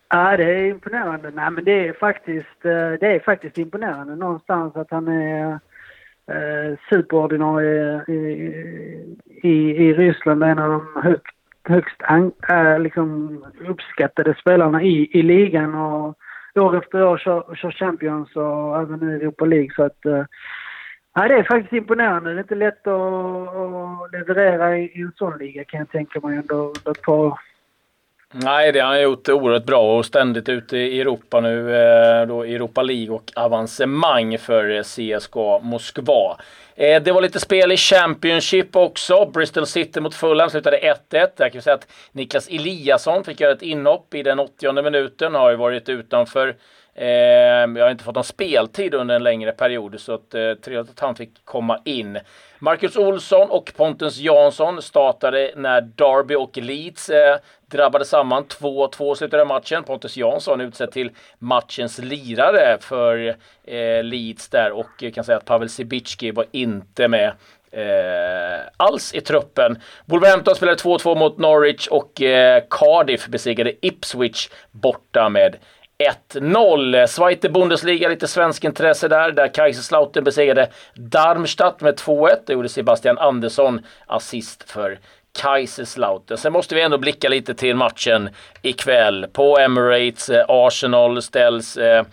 Ja, 0.10 0.38
det 0.38 0.44
är 0.44 0.66
imponerande. 0.66 1.32
Nej, 1.32 1.52
men 1.52 1.64
det 1.64 1.88
är 1.88 1.94
faktiskt, 1.94 2.62
det 3.00 3.08
är 3.08 3.20
faktiskt 3.20 3.58
imponerande 3.58 4.16
någonstans 4.16 4.76
att 4.76 4.92
han 4.92 5.08
är 5.08 5.60
eh, 6.32 6.78
superordinarie 6.90 8.04
i, 8.08 8.22
i, 9.44 9.88
i 9.88 9.94
Ryssland. 9.94 10.44
En 10.44 10.60
av 10.60 10.70
de 10.70 11.02
högt, 11.04 11.36
högst 11.64 12.02
an, 12.04 12.32
äh, 12.50 12.80
liksom 12.80 13.46
uppskattade 13.68 14.36
spelarna 14.42 14.82
i, 14.82 15.10
i 15.20 15.22
ligan. 15.22 15.76
Och, 15.76 16.18
år 16.58 16.78
efter 16.78 17.04
år 17.04 17.18
kör, 17.18 17.56
kör 17.56 17.72
Champions 17.72 18.36
och 18.36 18.82
även 18.82 19.00
nu 19.00 19.16
Europa 19.16 19.46
League. 19.46 19.70
Så 19.76 19.84
att, 19.84 20.06
eh, 20.06 20.26
ja, 21.16 21.28
det 21.28 21.34
är 21.34 21.44
faktiskt 21.44 21.74
imponerande. 21.74 22.30
Det 22.30 22.40
är 22.40 22.42
inte 22.42 22.56
lätt 22.56 22.88
att, 22.88 22.94
att 22.94 24.12
leverera 24.12 24.78
i, 24.78 24.84
i 24.84 25.02
en 25.02 25.12
sån 25.16 25.38
liga 25.38 25.64
kan 25.64 25.80
jag 25.80 25.90
tänka 25.90 26.20
mig 26.20 26.40
under 26.40 26.92
ett 26.92 27.02
par. 27.02 27.40
Nej, 28.34 28.72
det 28.72 28.80
har 28.80 28.88
han 28.88 29.02
gjort 29.02 29.30
oerhört 29.30 29.66
bra 29.66 29.98
och 29.98 30.06
ständigt 30.06 30.50
ute 30.50 30.78
i 30.78 31.02
Europa 31.02 31.40
nu. 31.40 31.76
Eh, 31.76 32.28
då 32.28 32.44
Europa 32.44 32.82
League 32.82 33.16
och 33.16 33.32
avancemang 33.36 34.38
för 34.38 34.70
eh, 34.70 34.84
CSKA 34.84 35.60
Moskva. 35.62 36.38
Eh, 36.76 37.02
det 37.02 37.12
var 37.12 37.22
lite 37.22 37.40
spel 37.40 37.72
i 37.72 37.78
Championship 37.78 38.76
också. 38.76 39.26
Bristol 39.26 39.66
City 39.68 40.00
mot 40.00 40.16
Fulham 40.16 40.50
slutade 40.50 40.78
1-1. 40.78 40.96
Där 41.10 41.50
kan 41.50 41.52
vi 41.52 41.62
säga 41.62 41.74
att 41.74 41.88
Niklas 42.12 42.48
Eliasson 42.48 43.24
fick 43.24 43.40
göra 43.40 43.52
ett 43.52 43.62
inhopp 43.62 44.14
i 44.14 44.24
den 44.24 44.40
80 44.40 44.82
minuten. 44.82 45.36
Har 45.36 45.50
ju 45.50 45.56
varit 45.56 45.90
utanför 45.90 46.56
Ehm, 47.00 47.76
jag 47.76 47.86
har 47.86 47.92
inte 47.92 48.04
fått 48.04 48.16
någon 48.16 48.24
speltid 48.24 48.94
under 48.94 49.16
en 49.16 49.24
längre 49.24 49.52
period 49.52 50.00
så 50.00 50.14
att, 50.14 50.34
eh, 50.34 50.54
trevligt 50.54 50.92
att 50.92 51.00
han 51.00 51.16
fick 51.16 51.46
komma 51.46 51.80
in. 51.86 52.20
Marcus 52.60 52.96
Olsson 52.96 53.50
och 53.50 53.72
Pontus 53.78 54.18
Jansson 54.18 54.82
startade 54.82 55.52
när 55.56 55.82
Derby 55.82 56.36
och 56.36 56.58
Leeds 56.58 57.10
eh, 57.10 57.38
drabbade 57.66 58.06
samman. 58.06 58.44
2-2 58.44 59.16
slutade 59.16 59.46
matchen. 59.46 59.84
Pontus 59.84 60.18
Jansson 60.18 60.62
utsedd 60.62 60.92
till 60.92 61.12
matchens 61.40 62.00
lirare 62.00 62.78
för 62.82 63.36
eh, 63.64 64.04
Leeds 64.04 64.50
där 64.50 64.72
och 64.72 64.90
jag 65.00 65.14
kan 65.14 65.24
säga 65.24 65.38
att 65.38 65.46
Pavel 65.46 65.70
Sibicki 65.70 66.32
var 66.32 66.46
inte 66.52 67.08
med 67.08 67.32
eh, 67.72 68.60
alls 68.78 69.14
i 69.14 69.22
truppen. 69.22 69.78
Wolverhampton 70.06 70.56
spelade 70.56 70.78
2-2 70.78 71.16
mot 71.16 71.38
Norwich 71.38 71.88
och 71.88 72.22
eh, 72.22 72.64
Cardiff 72.70 73.28
besegrade 73.28 73.74
Ipswich 73.82 74.50
borta 74.72 75.30
med 75.30 75.56
1-0. 76.04 77.08
Zweite 77.08 77.50
Bundesliga, 77.50 78.10
lite 78.10 78.28
svensk 78.28 78.64
intresse 78.64 79.08
där, 79.08 79.32
där 79.32 79.54
Kaiserslautern 79.54 80.24
besegrade 80.24 80.70
Darmstadt 80.96 81.82
med 81.82 81.96
2-1. 82.00 82.36
Det 82.46 82.54
gjorde 82.54 82.70
Sebastian 82.70 83.18
Andersson 83.18 83.86
assist 84.06 84.72
för 84.72 85.00
Kaiserslautern. 85.42 86.38
Sen 86.38 86.54
måste 86.54 86.76
vi 86.76 86.82
ändå 86.82 86.98
blicka 86.98 87.30
lite 87.30 87.54
till 87.54 87.76
matchen 87.76 88.30
ikväll. 88.62 89.28
På 89.34 89.58
Emirates, 89.58 90.30
eh, 90.30 90.46
Arsenal 90.48 91.22
ställs 91.22 91.78
eh, 91.78 92.06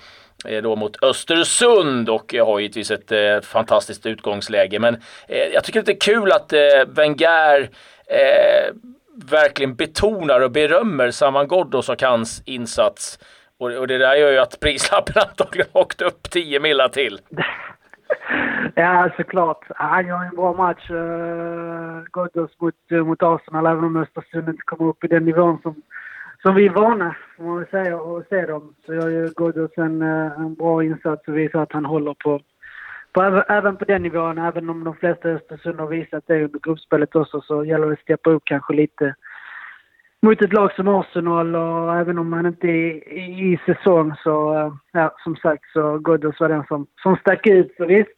eh 0.45 0.63
då 0.63 0.77
mot 0.77 1.03
Östersund 1.03 2.09
och 2.09 2.35
eh, 2.35 2.47
har 2.47 2.61
givetvis 2.61 2.91
ett 2.91 3.13
eh, 3.13 3.41
fantastiskt 3.41 4.07
utgångsläge. 4.07 4.79
Men 4.79 4.95
eh, 5.29 5.47
jag 5.53 5.65
tycker 5.65 5.83
det 5.83 5.93
är 5.93 6.01
kul 6.01 6.33
att 6.33 6.53
eh, 6.53 6.61
Wenger 6.87 7.71
eh, 8.07 8.75
verkligen 9.25 9.75
betonar 9.75 10.41
och 10.41 10.51
berömmer 10.51 11.11
Saman 11.11 11.49
Ghoddos 11.49 11.89
och 11.89 12.03
hans 12.03 12.43
insats. 12.45 13.19
Och, 13.59 13.73
och 13.79 13.87
det 13.87 13.99
där 13.99 14.15
gör 14.15 14.33
ju 14.33 14.39
att 14.39 14.61
prislappen 14.61 15.15
antagligen 15.29 15.71
åkt 15.73 16.03
upp 16.03 16.31
10 16.31 16.61
millar 16.61 16.89
till. 16.89 17.19
ja, 18.75 19.11
såklart. 19.17 19.65
Han 19.69 20.07
gör 20.07 20.25
en 20.25 20.37
bra 20.37 20.53
match, 20.53 20.91
eh, 20.91 20.97
uh, 20.97 22.03
Ghoddos 22.13 22.51
mot, 22.61 22.75
uh, 22.93 23.05
mot 23.05 23.23
Arsenal, 23.23 23.67
även 23.67 23.85
om 23.85 23.97
Östersund 23.97 24.49
inte 24.49 24.63
kommer 24.63 24.91
upp 24.91 25.05
i 25.05 25.09
den 25.09 25.25
nivån 25.25 25.59
som, 25.63 25.83
som 26.43 26.55
vi 26.55 26.67
är 26.67 26.71
vana, 26.71 27.17
får 27.37 27.45
man 27.45 27.67
säga, 27.71 27.97
att 27.97 28.29
se 28.29 28.47
dem. 28.47 28.75
Så 28.87 28.95
gör 28.95 29.09
ju 29.09 29.29
Ghoddos 29.37 29.71
en, 29.77 30.03
uh, 30.03 30.41
en 30.41 30.55
bra 30.55 30.85
insats 30.85 31.29
och 31.29 31.39
visar 31.39 31.63
att 31.63 31.73
han 31.73 31.85
håller 31.85 32.15
på, 32.15 32.41
på, 33.13 33.45
även 33.49 33.77
på 33.77 33.85
den 33.85 34.03
nivån. 34.03 34.39
Även 34.39 34.71
om 34.71 34.85
de 34.85 34.95
flesta 34.95 35.29
Östersund 35.29 35.81
har 35.81 35.87
visat 35.87 36.25
det 36.27 36.45
under 36.45 36.59
gruppspelet 36.59 37.17
också 37.17 37.41
så 37.41 37.65
gäller 37.65 37.87
det 37.87 37.93
att 37.93 38.01
steppa 38.01 38.31
upp 38.31 38.43
kanske 38.45 38.75
lite 38.75 39.15
mot 40.25 40.43
ett 40.43 40.53
lag 40.53 40.73
som 40.73 40.89
Arsenal 40.89 41.57
och 41.57 41.97
även 41.97 42.19
om 42.19 42.31
man 42.31 42.47
inte 42.47 42.67
är 42.67 43.13
i, 43.13 43.53
i 43.53 43.61
säsong 43.67 44.15
så, 44.23 44.55
eh, 44.55 44.73
ja, 44.93 45.15
som 45.25 45.37
sagt 45.37 45.65
så 45.73 45.99
Ghoddos 45.99 46.41
var 46.41 46.49
den 46.49 46.65
som, 46.65 46.87
som 47.03 47.17
stack 47.17 47.47
ut. 47.47 47.75
Så 47.77 47.87
visst, 47.87 48.11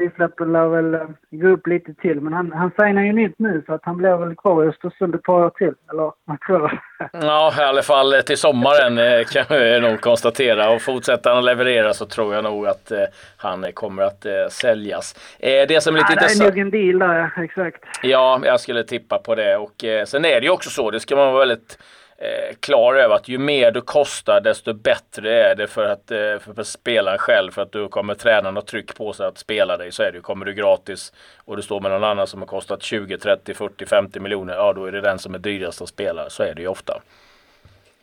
prislappen 0.00 0.52
lär 0.52 0.68
väl 0.68 0.94
uh, 0.94 1.08
gå 1.30 1.48
upp 1.48 1.66
lite 1.66 1.94
till. 1.94 2.20
Men 2.20 2.32
han, 2.32 2.52
han 2.52 2.70
signar 2.70 3.02
ju 3.02 3.12
nytt 3.12 3.38
nu 3.38 3.62
så 3.66 3.74
att 3.74 3.80
han 3.84 3.96
blir 3.96 4.16
väl 4.16 4.36
kvar 4.36 4.64
i 4.64 4.68
Östersund 4.68 5.14
ett 5.14 5.22
par 5.22 5.44
år 5.44 5.50
till. 5.50 5.74
Eller 5.90 6.12
vad 6.24 6.40
tror 6.40 6.68
du? 6.68 6.78
Ja, 7.12 7.52
i 7.58 7.62
alla 7.62 7.82
fall 7.82 8.14
till 8.26 8.36
sommaren 8.36 8.98
eh, 8.98 9.24
kan 9.24 9.44
vi 9.50 9.80
nog 9.80 10.00
konstatera. 10.00 10.70
Och 10.70 10.82
fortsätter 10.82 11.30
han 11.30 11.38
att 11.38 11.44
leverera 11.44 11.94
så 11.94 12.06
tror 12.06 12.34
jag 12.34 12.44
nog 12.44 12.66
att 12.66 12.90
eh, 12.90 12.98
han 13.36 13.72
kommer 13.74 14.02
att 14.02 14.26
eh, 14.26 14.32
säljas. 14.50 15.36
Eh, 15.38 15.66
det 15.68 15.82
som 15.82 15.94
är 15.94 15.98
lite 15.98 16.12
ja, 16.12 16.12
intressant... 16.12 16.54
Det 16.54 16.60
är 16.60 16.64
nog 16.64 16.74
en 16.74 16.98
deal 16.98 16.98
där, 16.98 17.42
exakt. 17.44 17.84
Ja, 18.02 18.40
jag 18.44 18.60
skulle 18.60 18.84
tippa 18.84 19.18
på 19.18 19.34
det. 19.34 19.56
Och 19.56 19.84
eh, 19.84 20.04
sen 20.04 20.24
är 20.24 20.40
det 20.40 20.46
ju 20.46 20.50
också 20.50 20.70
så, 20.70 20.90
det 20.90 21.00
ska 21.00 21.16
man 21.16 21.32
vara 21.32 21.38
väldigt 21.38 21.78
eh, 22.20 22.54
klar 22.60 22.94
över 22.94 23.14
att 23.14 23.28
ju 23.28 23.38
mer 23.38 23.70
du 23.70 23.80
kostar 23.80 24.40
desto 24.40 24.74
bättre 24.74 25.34
är 25.34 25.54
det 25.54 25.66
för, 25.66 25.84
att, 25.84 26.10
eh, 26.10 26.16
för, 26.18 26.54
för 26.54 26.62
spelaren 26.62 27.18
själv. 27.18 27.50
För 27.50 27.62
att 27.62 27.72
du 27.72 27.88
kommer 27.88 28.14
tränaren 28.14 28.56
och 28.56 28.66
tryck 28.66 28.96
på 28.96 29.12
sig 29.12 29.26
att 29.26 29.38
spela 29.38 29.76
dig 29.76 29.92
så 29.92 30.02
är 30.02 30.12
det 30.12 30.20
Kommer 30.20 30.46
du 30.46 30.54
gratis 30.54 31.12
och 31.44 31.56
du 31.56 31.62
står 31.62 31.80
med 31.80 31.90
någon 31.90 32.04
annan 32.04 32.26
som 32.26 32.40
har 32.40 32.46
kostat 32.46 32.82
20, 32.82 33.18
30, 33.18 33.54
40, 33.54 33.86
50 33.86 34.20
miljoner. 34.20 34.54
Ja, 34.54 34.72
då 34.72 34.84
är 34.84 34.92
det 34.92 35.00
den 35.00 35.18
som 35.18 35.34
är 35.34 35.38
dyrast 35.38 35.82
att 35.82 35.88
spela. 35.88 36.30
Så 36.30 36.42
är 36.42 36.54
det 36.54 36.62
ju 36.62 36.68
ofta. 36.68 37.00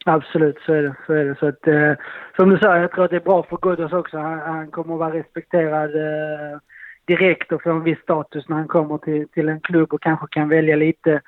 Absolut, 0.06 0.58
så 0.66 0.74
är 0.74 0.84
det. 0.84 0.96
Så, 1.06 1.14
är 1.14 1.26
det. 1.26 1.36
så 1.40 1.48
att, 1.48 1.68
eh, 1.68 1.94
som 2.36 2.50
du 2.50 2.58
sa, 2.58 2.78
jag 2.78 2.92
tror 2.92 3.06
att 3.06 3.12
det 3.12 3.16
är 3.16 3.30
bra 3.32 3.44
för 3.44 3.58
Ghoddos 3.58 3.94
också. 3.94 4.18
Han, 4.18 4.40
han, 4.40 4.72
kommer 4.72 4.94
att 4.94 5.00
vara 5.00 5.14
respekterad 5.14 5.96
eh, 5.96 6.60
direkt 7.08 7.52
och 7.52 7.64
få 7.64 7.70
en 7.70 7.84
viss 7.84 8.00
status 8.00 8.50
när 8.50 8.56
han 8.56 8.68
kommer 8.68 8.98
till, 8.98 9.28
till 9.30 9.50
en 9.50 9.62
klubb 9.62 9.94
och 9.94 10.02
kanske 10.02 10.28
kan 10.30 10.50
välja 10.50 10.76
lite 10.76 11.22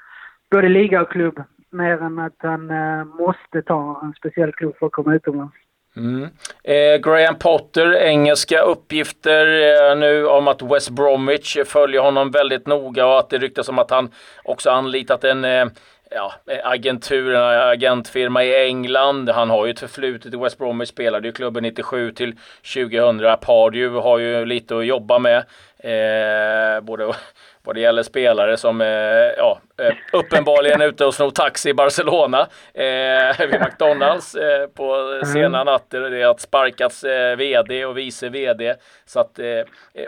både 0.51 0.69
liga 0.69 1.01
och 1.01 1.11
klubb 1.11 1.43
mer 1.71 2.01
än 2.01 2.19
att 2.19 2.35
han 2.37 2.69
eh, 2.69 3.05
måste 3.05 3.61
ta 3.61 4.01
en 4.03 4.13
speciell 4.13 4.53
klubb 4.53 4.75
för 4.79 4.85
att 4.85 4.91
komma 4.91 5.15
utomlands. 5.15 5.55
Mm. 5.95 6.29
Eh, 6.63 7.01
Graham 7.01 7.35
Potter, 7.35 7.95
engelska 7.95 8.61
uppgifter 8.61 9.45
eh, 9.91 9.97
nu 9.97 10.27
om 10.27 10.47
att 10.47 10.61
West 10.61 10.89
Bromwich 10.89 11.57
följer 11.65 12.01
honom 12.01 12.31
väldigt 12.31 12.67
noga 12.67 13.05
och 13.05 13.19
att 13.19 13.29
det 13.29 13.37
ryktas 13.37 13.69
om 13.69 13.79
att 13.79 13.91
han 13.91 14.11
också 14.43 14.69
anlitat 14.69 15.23
en 15.23 15.45
eh, 15.45 15.65
ja, 16.11 16.33
agentur, 16.63 17.33
en 17.33 17.69
agentfirma 17.69 18.43
i 18.43 18.65
England. 18.65 19.29
Han 19.29 19.49
har 19.49 19.65
ju 19.65 19.71
ett 19.71 19.79
förflutet 19.79 20.33
i 20.33 20.37
West 20.37 20.57
Bromwich, 20.57 20.89
spelade 20.89 21.27
ju 21.27 21.31
klubben 21.31 21.63
97 21.63 22.11
till 22.11 22.35
2000. 22.73 23.37
Pardew 23.41 24.01
har 24.01 24.17
ju 24.17 24.45
lite 24.45 24.77
att 24.77 24.85
jobba 24.85 25.19
med. 25.19 25.37
Eh, 25.79 26.81
både 26.81 27.13
vad 27.69 27.75
det 27.75 27.81
gäller 27.81 28.03
spelare 28.03 28.57
som 28.57 28.81
eh, 28.81 28.87
ja, 29.37 29.59
eh, 29.77 29.95
uppenbarligen 30.13 30.81
är 30.81 30.87
ute 30.87 31.05
och 31.05 31.13
snor 31.13 31.29
taxi 31.29 31.69
i 31.69 31.73
Barcelona 31.73 32.47
eh, 32.73 33.47
vid 33.51 33.61
McDonalds 33.61 34.35
eh, 34.35 34.67
på 34.67 34.95
mm. 34.95 35.25
sena 35.25 35.63
natter. 35.63 36.01
Det 36.01 36.21
är 36.21 36.27
att 36.27 36.39
sparkas 36.41 37.03
eh, 37.03 37.37
VD 37.37 37.85
och 37.85 37.97
vice 37.97 38.29
VD. 38.29 38.75
Så 39.05 39.19
att, 39.19 39.39
eh, 39.39 39.45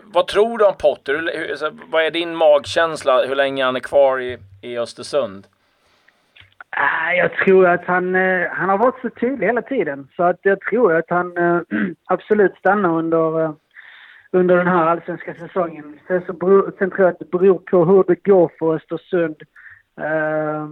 vad 0.04 0.28
tror 0.28 0.58
du 0.58 0.66
om 0.66 0.78
Potter? 0.78 1.14
Hur, 1.14 1.56
så, 1.56 1.70
vad 1.92 2.04
är 2.04 2.12
din 2.12 2.36
magkänsla 2.36 3.26
hur 3.26 3.36
länge 3.36 3.66
han 3.66 3.76
är 3.76 3.80
kvar 3.80 4.20
i, 4.20 4.38
i 4.62 4.78
Östersund? 4.78 5.48
Ah, 6.70 7.12
jag 7.14 7.34
tror 7.34 7.68
att 7.68 7.86
han, 7.86 8.16
han 8.52 8.70
har 8.70 8.78
varit 8.78 9.02
så 9.02 9.10
tydlig 9.10 9.48
hela 9.48 9.62
tiden. 9.62 10.08
Så 10.16 10.24
att 10.24 10.40
jag 10.42 10.62
tror 10.62 10.96
att 10.96 11.10
han 11.10 11.34
absolut 12.06 12.56
stannar 12.56 12.90
under 12.90 13.54
under 14.32 14.58
den 14.58 14.68
här 14.68 14.86
allsvenska 14.86 15.34
säsongen. 15.34 16.00
Sen, 16.08 16.22
så 16.26 16.34
beror, 16.34 16.74
sen 16.80 16.90
tror 16.90 17.02
jag 17.02 17.10
att 17.10 17.20
det 17.20 17.32
beror 17.32 17.60
på 17.60 17.86
hur 17.86 18.04
det 18.08 18.24
går 18.24 18.52
för 18.60 18.76
Östersund. 18.76 19.36
Uh, 20.00 20.70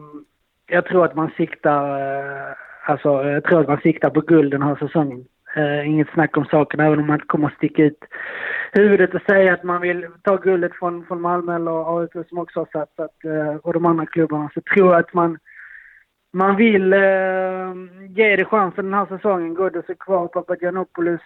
jag 0.67 0.85
tror 0.85 1.05
att 1.05 1.15
man 1.15 1.31
siktar, 1.37 1.83
uh, 2.01 2.55
alltså 2.85 3.23
jag 3.23 3.43
tror 3.43 3.61
att 3.61 3.67
man 3.67 3.81
siktar 3.81 4.09
på 4.09 4.21
guld 4.21 4.51
den 4.51 4.61
här 4.61 4.75
säsongen. 4.75 5.25
Uh, 5.57 5.89
inget 5.89 6.09
snack 6.09 6.37
om 6.37 6.45
saken, 6.45 6.79
även 6.79 6.99
om 6.99 7.07
man 7.07 7.15
inte 7.15 7.27
kommer 7.27 7.47
att 7.47 7.53
sticka 7.53 7.83
ut 7.83 8.03
huvudet 8.71 9.13
och 9.13 9.21
säga 9.21 9.53
att 9.53 9.63
man 9.63 9.81
vill 9.81 10.07
ta 10.23 10.35
guldet 10.35 10.75
från, 10.75 11.05
från 11.05 11.21
Malmö 11.21 11.55
eller 11.55 11.99
AIK 11.99 12.27
som 12.29 12.37
också 12.37 12.59
har 12.59 12.67
satsat, 12.71 13.15
uh, 13.25 13.49
eh, 13.49 13.55
och 13.55 13.73
de 13.73 13.85
andra 13.85 14.05
klubbarna. 14.05 14.49
Så 14.53 14.61
tror 14.61 14.91
jag 14.91 14.99
att 14.99 15.13
man, 15.13 15.37
man 16.33 16.55
vill 16.55 16.93
uh, 16.93 17.73
ge 18.07 18.35
det 18.35 18.45
chansen 18.45 18.85
den 18.85 18.93
här 18.93 19.05
säsongen. 19.05 19.53
Ghoddos 19.53 19.89
är 19.89 19.93
kvar, 19.93 20.27
Papagiannopoulos 20.27 21.21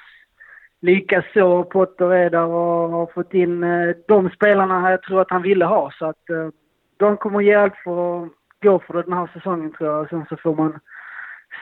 Likaså 0.84 1.64
Potter 1.64 2.14
är 2.14 2.30
där 2.30 2.46
och 2.46 2.90
har 2.90 3.06
fått 3.14 3.34
in 3.34 3.64
eh, 3.64 3.96
de 4.08 4.30
spelarna 4.30 4.92
jag 4.92 5.04
tror 5.04 5.22
att 5.22 5.32
han 5.32 5.42
ville 5.42 5.66
ha. 5.66 5.92
Så 5.92 6.06
att 6.06 6.30
eh, 6.30 6.50
de 6.98 7.18
kommer 7.18 7.42
ge 7.42 7.54
allt 7.54 7.76
för 7.84 8.24
att 8.24 8.30
gå 8.64 8.80
för 8.80 8.94
det 8.94 9.02
den 9.02 9.14
här 9.14 9.30
säsongen 9.34 9.72
tror 9.72 9.90
jag. 9.90 10.10
Sen 10.10 10.26
så 10.30 10.38
får 10.38 10.56
man 10.56 10.80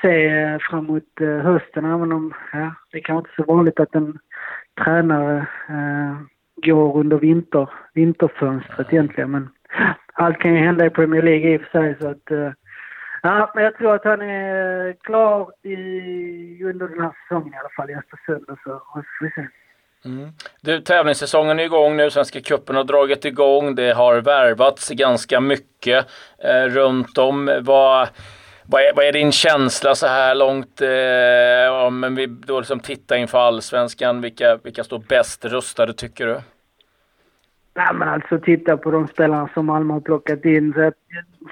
se 0.02 0.28
eh, 0.28 0.58
fram 0.60 0.60
framåt 0.86 1.44
hösten 1.44 1.86
även 1.86 2.12
om 2.12 2.34
ja, 2.54 2.76
det 2.92 3.02
kanske 3.02 3.20
inte 3.20 3.42
är 3.42 3.46
så 3.46 3.54
vanligt 3.54 3.80
att 3.80 3.96
en 3.96 4.18
tränare 4.84 5.38
eh, 5.70 6.18
går 6.56 6.98
under 6.98 7.18
vinter, 7.18 7.70
vinterfönstret 7.94 8.94
egentligen. 8.94 9.32
Men 9.32 9.50
allt 10.14 10.40
kan 10.40 10.54
ju 10.54 10.58
hända 10.58 10.86
i 10.86 10.90
Premier 10.90 11.22
League 11.22 11.54
i 11.54 11.58
och 11.58 11.62
för 11.62 11.80
sig 11.80 11.96
så 12.00 12.08
att 12.08 12.32
eh, 12.32 12.52
Ja, 13.24 13.52
men 13.56 13.64
jag 13.64 13.78
tror 13.78 13.96
att 13.96 14.04
han 14.04 14.22
är 14.22 14.94
klar 14.94 15.52
i, 15.62 16.64
under 16.64 16.88
den 16.88 17.02
här 17.02 17.12
säsongen 17.24 17.54
i 17.54 17.58
alla 17.58 17.70
fall 17.70 17.90
i 17.90 17.96
Östersund. 17.96 18.46
Så 18.64 18.82
får 18.94 19.06
vi 19.22 19.30
se. 19.30 19.48
Mm. 20.06 20.30
Du, 20.62 20.82
tävlingssäsongen 20.82 21.60
är 21.60 21.64
igång 21.64 21.98
nu. 21.98 22.10
Svenska 22.10 22.42
cupen 22.42 22.76
har 22.76 22.84
dragit 22.84 23.26
igång. 23.26 23.76
Det 23.76 23.94
har 23.94 24.22
värvats 24.22 24.90
ganska 24.90 25.40
mycket 25.40 26.08
eh, 26.44 26.64
runt 26.64 27.18
om. 27.18 27.60
Vad, 27.62 28.08
vad, 28.66 28.82
är, 28.82 28.94
vad 28.96 29.06
är 29.06 29.12
din 29.12 29.32
känsla 29.32 29.96
så 29.96 30.08
här 30.08 30.36
långt? 30.36 30.82
Eh, 30.82 31.86
om 31.86 32.16
vi 32.16 32.26
då 32.28 32.60
liksom 32.60 32.80
tittar 32.80 33.16
inför 33.16 33.38
allsvenskan. 33.38 34.22
Vilka, 34.22 34.60
vilka 34.64 34.84
står 34.84 35.00
bäst 35.10 35.46
rustade 35.46 35.94
tycker 35.94 36.28
du? 36.28 36.40
Nej, 37.74 37.94
men 37.94 38.10
alltså 38.10 38.40
titta 38.40 38.78
på 38.78 38.92
de 38.92 39.08
spelarna 39.08 39.50
som 39.54 39.66
Malmö 39.66 39.94
har 39.94 40.02
plockat 40.02 40.46
in. 40.46 40.74
Så 40.74 40.80
det 40.80 40.94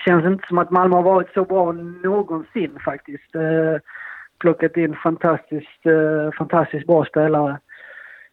känns 0.02 0.26
inte 0.26 0.48
som 0.48 0.58
att 0.58 0.72
Malmö 0.72 0.96
har 0.96 1.04
varit 1.04 1.34
så 1.34 1.46
bra 1.46 1.72
någonsin 2.04 2.80
faktiskt. 2.86 3.36
Eh, 3.36 3.82
plockat 4.40 4.78
in 4.78 4.96
fantastiskt, 4.96 5.86
eh, 5.86 6.32
fantastiskt 6.38 6.88
bra 6.88 7.06
spelare. 7.06 7.60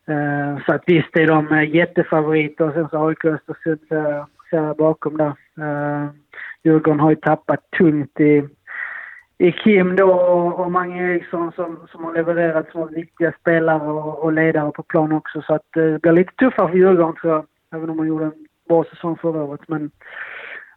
Eh, 0.08 0.64
så 0.66 0.73
att 0.73 0.82
visst 0.87 1.16
är 1.16 1.26
de 1.26 1.52
eh, 1.52 1.75
jättefavoriter. 1.75 2.73
Sen 2.75 2.88
så 2.88 3.08
AIK 3.08 3.25
Östersund 3.25 3.80
eh, 3.90 4.25
ser 4.50 4.56
jag 4.56 4.76
bakom 4.76 5.16
där. 5.16 5.32
Eh, 5.61 6.11
Djurgården 6.64 7.00
har 7.00 7.11
ju 7.11 7.16
tappat 7.16 7.70
tungt 7.78 8.20
i, 8.20 8.49
i 9.38 9.52
Kim 9.52 9.96
då 9.96 10.12
och 10.50 10.73
Mange 10.73 11.12
Eriksson 11.12 11.52
som, 11.52 11.88
som 11.90 12.04
har 12.04 12.14
levererat 12.14 12.70
som 12.73 12.88
viktiga 12.88 13.32
spelare 13.40 13.88
och, 13.88 14.18
och 14.18 14.32
ledare 14.32 14.70
på 14.70 14.82
plan 14.82 15.12
också. 15.12 15.42
Så 15.42 15.54
att 15.54 15.76
eh, 15.76 15.82
det 15.85 16.02
blir 16.02 16.12
lite 16.12 16.35
tuffare 16.35 16.70
för 16.70 16.78
Djurgården 16.78 17.14
tror 17.14 17.32
jag. 17.32 17.46
Även 17.75 17.90
om 17.90 17.96
man 17.96 18.06
gjorde 18.06 18.25
en 18.25 18.46
bra 18.68 18.85
säsong 18.85 19.16
förra 19.16 19.44
året. 19.44 19.61
Men 19.68 19.90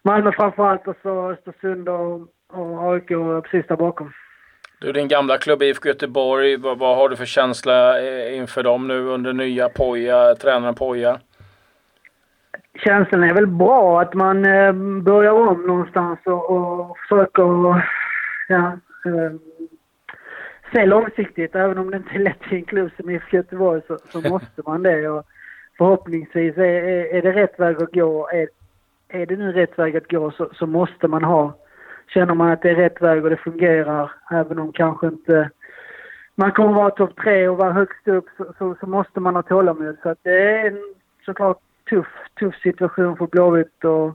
Malmö 0.02 0.32
framförallt 0.32 0.88
och 0.88 0.96
så 1.02 1.30
Östersund 1.30 1.88
och 1.88 2.28
och 2.52 2.92
AIK 2.92 3.08
precis 3.42 3.66
där 3.66 3.76
bakom. 3.76 4.12
Du, 4.80 4.92
din 4.92 5.08
gamla 5.08 5.38
klubb 5.38 5.62
IFK 5.62 5.88
Göteborg, 5.88 6.56
vad, 6.56 6.78
vad, 6.78 6.96
har 6.96 7.08
du 7.08 7.16
för 7.16 7.24
känsla 7.24 8.00
eh, 8.00 8.36
inför 8.36 8.62
dem 8.62 8.88
nu 8.88 9.06
under 9.06 9.32
nya 9.32 9.68
Poja, 9.68 10.34
tränaren 10.34 10.74
Poja? 10.74 11.20
Känslan 12.84 13.22
är 13.22 13.34
väl 13.34 13.46
bra 13.46 14.00
att 14.00 14.14
man 14.14 14.44
eh, 14.44 14.72
börjar 15.02 15.32
om 15.32 15.62
någonstans 15.66 16.18
och, 16.24 16.50
och 16.50 16.98
försöker 16.98 17.42
ja, 18.48 18.78
eh, 19.04 19.32
se 20.74 20.86
långsiktigt. 20.86 21.54
Även 21.54 21.78
om 21.78 21.90
det 21.90 21.96
inte 21.96 22.14
är 22.14 22.18
lätt 22.18 22.52
i 22.52 22.54
en 22.54 22.64
klubb 22.64 22.90
som 22.96 23.10
IFK 23.10 23.36
Göteborg 23.36 23.82
så, 23.86 23.98
så 23.98 24.28
måste 24.28 24.62
man 24.66 24.82
det. 24.82 25.08
Och 25.08 25.24
förhoppningsvis 25.78 26.56
är, 26.56 26.62
är, 26.62 27.14
är, 27.14 27.22
det 27.22 27.32
rätt 27.32 27.60
väg 27.60 27.82
att 27.82 27.92
gå. 27.92 28.28
Är, 28.28 28.48
är 29.10 29.26
det 29.26 29.36
nu 29.36 29.52
rätt 29.52 29.78
väg 29.78 29.96
att 29.96 30.10
gå 30.10 30.30
så, 30.30 30.50
så 30.54 30.66
måste 30.66 31.08
man 31.08 31.24
ha 31.24 31.54
känner 32.14 32.34
man 32.34 32.50
att 32.50 32.62
det 32.62 32.70
är 32.70 32.74
rätt 32.74 33.02
väg 33.02 33.24
och 33.24 33.30
det 33.30 33.36
fungerar, 33.36 34.12
även 34.30 34.58
om 34.58 34.72
kanske 34.72 35.06
inte 35.06 35.50
man 36.34 36.52
kommer 36.52 36.72
vara 36.72 36.90
topp 36.90 37.16
tre 37.16 37.48
och 37.48 37.56
vara 37.56 37.72
högst 37.72 38.08
upp 38.08 38.26
så, 38.36 38.54
så, 38.58 38.76
så, 38.80 38.86
måste 38.86 39.20
man 39.20 39.34
ha 39.34 39.42
tålamod. 39.42 39.96
Så 40.02 40.08
att 40.08 40.18
det 40.22 40.30
är 40.30 40.66
en 40.66 40.94
såklart 41.24 41.58
tuff, 41.90 42.06
tuff 42.40 42.54
situation 42.54 43.16
för 43.16 43.26
Blåvitt 43.26 43.84
och 43.84 44.08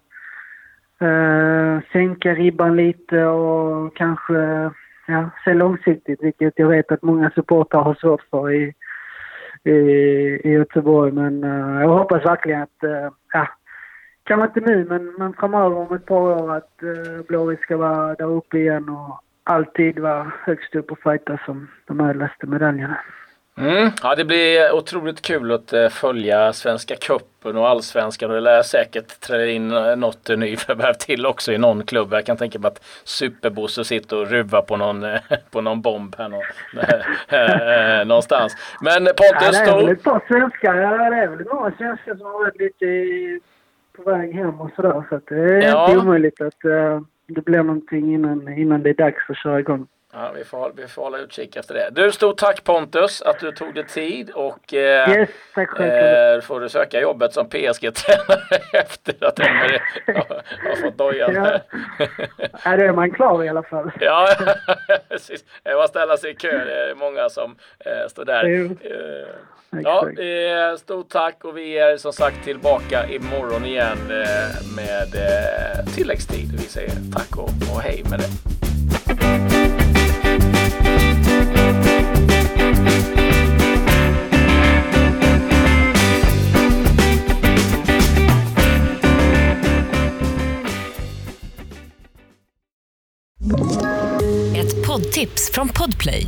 eh, 1.07 1.79
sänka 1.91 2.33
ribban 2.33 2.75
lite 2.75 3.25
och 3.25 3.95
kanske 3.95 4.71
ja, 5.07 5.29
se 5.45 5.53
långsiktigt, 5.53 6.23
vilket 6.23 6.53
jag 6.55 6.67
vet 6.67 6.91
att 6.91 7.01
många 7.01 7.29
supportrar 7.29 7.81
har 7.81 7.93
svårt 7.93 8.21
för 8.31 8.51
i, 8.51 8.73
i, 9.63 9.71
i 10.43 10.49
Göteborg. 10.49 11.11
Men 11.11 11.43
eh, 11.43 11.81
jag 11.81 11.89
hoppas 11.89 12.25
verkligen 12.25 12.61
att 12.61 12.83
uh, 12.83 13.09
ja, 13.33 13.47
kanske 14.25 14.47
inte 14.47 14.71
nu, 14.71 14.85
men, 14.89 15.13
men 15.17 15.33
framöver 15.33 15.77
om 15.77 15.95
ett 15.95 16.05
par 16.05 16.15
år 16.15 16.55
att 16.55 16.83
eh, 16.83 17.25
Blåvitt 17.27 17.59
ska 17.59 17.77
vara 17.77 18.13
där 18.13 18.31
uppe 18.31 18.57
igen 18.57 18.89
och 18.89 19.21
alltid 19.43 19.99
vara 19.99 20.31
högst 20.43 20.75
upp 20.75 20.91
och 20.91 20.99
fighta 20.99 21.39
som 21.45 21.67
de 21.87 21.99
ädlaste 21.99 22.47
medaljerna. 22.47 22.97
Mm. 23.57 23.89
Ja, 24.03 24.15
det 24.15 24.25
blir 24.25 24.71
otroligt 24.71 25.21
kul 25.21 25.51
att 25.51 25.73
eh, 25.73 25.89
följa 25.89 26.53
Svenska 26.53 26.95
Cupen 26.95 27.57
och 27.57 27.69
Allsvenskan. 27.69 28.29
Det 28.29 28.39
lär 28.39 28.61
säkert 28.61 29.19
träda 29.19 29.45
in 29.45 29.71
eh, 29.71 29.95
något 29.95 30.29
nyförvärv 30.29 30.93
till 30.93 31.25
också 31.25 31.51
i 31.51 31.57
någon 31.57 31.83
klubb. 31.83 32.13
Jag 32.13 32.25
kan 32.25 32.37
tänka 32.37 32.59
mig 32.59 32.67
att 32.67 32.83
Superbosse 33.03 33.83
sitter 33.83 34.17
och 34.17 34.27
ruvar 34.27 34.61
på 34.61 34.77
någon, 34.77 35.03
eh, 35.03 35.19
på 35.51 35.61
någon 35.61 35.81
bomb 35.81 36.15
här 36.17 36.29
någonstans. 38.05 38.55
Men 38.81 39.05
Pontus... 39.05 39.19
Ja, 39.41 39.51
det 39.51 39.71
är 39.71 39.75
väl 39.75 39.89
ett 39.89 40.03
par 40.03 40.23
svenskar. 40.27 40.75
Ja, 40.75 41.09
det 41.09 41.15
är 41.15 41.27
väl 41.27 41.45
några 41.45 41.71
svenskar 41.71 42.15
som 42.15 42.25
har 42.25 42.33
varit 42.33 42.59
lite 42.59 42.85
i 42.85 43.39
på 43.95 44.11
väg 44.11 44.33
hem 44.33 44.61
och 44.61 44.71
sådär. 44.75 45.03
Så 45.09 45.15
att 45.15 45.27
det 45.27 45.35
är 45.35 45.61
ja. 45.61 45.89
inte 45.89 46.01
omöjligt 46.01 46.41
att 46.41 46.65
uh, 46.65 47.01
det 47.27 47.41
blir 47.41 47.63
någonting 47.63 48.13
innan, 48.13 48.57
innan 48.57 48.83
det 48.83 48.89
är 48.89 48.93
dags 48.93 49.29
att 49.29 49.37
köra 49.37 49.59
igång. 49.59 49.87
Ja, 50.17 50.31
vi 50.35 50.43
får, 50.43 50.71
vi 50.75 50.87
får 50.87 51.01
hålla 51.01 51.17
utkik 51.17 51.55
efter 51.55 51.73
det. 51.73 51.89
Du, 51.91 52.11
stort 52.11 52.37
tack 52.37 52.63
Pontus 52.63 53.21
att 53.21 53.39
du 53.39 53.51
tog 53.51 53.73
dig 53.73 53.85
tid 53.87 54.29
och 54.29 54.73
eh, 54.73 55.09
yes, 55.09 55.29
tack 55.53 55.79
eh, 55.79 56.41
får 56.41 56.59
du 56.59 56.69
söka 56.69 57.01
jobbet 57.01 57.33
som 57.33 57.49
PSG-tränare 57.49 58.57
efter 58.73 59.27
att 59.27 59.39
Emery 59.39 59.79
har, 60.07 60.41
har 60.69 60.75
fått 60.75 60.97
dojan. 60.97 61.33
Ja. 61.33 61.59
ja, 62.65 62.77
då 62.77 62.83
är 62.83 62.93
man 62.93 63.11
klar 63.11 63.43
i 63.43 63.49
alla 63.49 63.63
fall. 63.63 63.91
ja, 63.99 64.27
precis. 65.09 65.45
Det 65.63 65.69
är 65.69 65.75
bara 65.75 65.87
ställa 65.87 66.17
sig 66.17 66.31
i 66.31 66.35
kö. 66.35 66.65
Det 66.65 66.91
är 66.91 66.95
många 66.95 67.29
som 67.29 67.55
eh, 67.79 68.07
står 68.09 68.25
där. 68.25 68.69
Ja, 69.69 70.09
eh, 70.09 70.77
stort 70.77 71.09
tack 71.09 71.43
och 71.43 71.57
vi 71.57 71.77
är 71.77 71.97
som 71.97 72.13
sagt 72.13 72.43
tillbaka 72.43 73.09
imorgon 73.09 73.65
igen 73.65 73.97
eh, 74.09 74.75
med 74.75 75.15
eh, 75.15 75.93
tilläggstid. 75.93 76.51
Vi 76.51 76.67
säger 76.67 76.91
tack 77.13 77.37
och, 77.37 77.49
och 77.73 77.81
hej 77.81 78.03
med 78.09 78.19
det. 78.19 78.29
Ett 94.59 94.87
poddtips 94.87 95.51
från 95.53 95.69
Podplay. 95.69 96.27